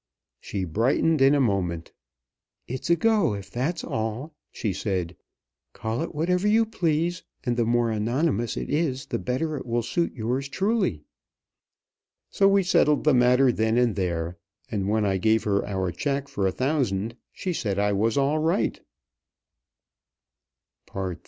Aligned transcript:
She 0.39 0.63
brightened 0.63 1.21
in 1.21 1.35
a 1.35 1.39
moment. 1.39 1.91
"It's 2.67 2.89
a 2.89 2.95
go, 2.95 3.35
if 3.35 3.51
that's 3.51 3.83
all," 3.83 4.33
she 4.51 4.73
said. 4.73 5.15
"Call 5.73 6.01
it 6.01 6.15
whatever 6.15 6.47
you 6.47 6.65
please; 6.65 7.21
and 7.43 7.55
the 7.55 7.67
more 7.67 7.91
anonymous 7.91 8.57
it 8.57 8.67
is, 8.67 9.05
the 9.05 9.19
better 9.19 9.57
it 9.57 9.65
will 9.67 9.83
suit 9.83 10.15
yours 10.15 10.49
truly." 10.49 11.03
So 12.31 12.47
we 12.47 12.63
settled 12.63 13.03
the 13.03 13.13
matter 13.13 13.51
then 13.51 13.77
and 13.77 13.95
there; 13.95 14.39
and 14.71 14.89
when 14.89 15.05
I 15.05 15.19
gave 15.19 15.43
her 15.43 15.63
our 15.67 15.91
check 15.91 16.27
for 16.27 16.47
a 16.47 16.51
thousand, 16.51 17.15
she 17.31 17.53
said 17.53 17.77
I 17.77 17.93
was 17.93 18.17
all 18.17 18.39
right. 18.39 18.81